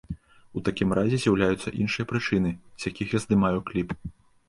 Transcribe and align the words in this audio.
У 0.59 0.63
такім 0.69 0.95
разе 1.01 1.19
з'яўляюцца 1.27 1.75
іншыя 1.83 2.09
прычыны, 2.15 2.57
з 2.81 2.91
якіх 2.93 3.07
я 3.21 3.25
здымаю 3.29 3.59
кліп. 3.73 3.89